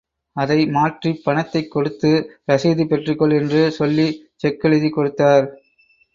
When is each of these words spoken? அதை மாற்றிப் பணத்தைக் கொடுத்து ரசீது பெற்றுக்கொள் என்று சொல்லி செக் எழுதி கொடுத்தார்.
அதை 0.35 0.65
மாற்றிப் 0.67 1.19
பணத்தைக் 1.23 1.71
கொடுத்து 1.71 2.11
ரசீது 2.51 2.85
பெற்றுக்கொள் 2.87 3.35
என்று 3.39 3.71
சொல்லி 3.71 4.07
செக் 4.35 4.65
எழுதி 4.65 4.89
கொடுத்தார். 4.89 5.47